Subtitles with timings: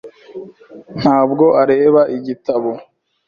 [0.99, 2.71] Ntabwo areba igitabo.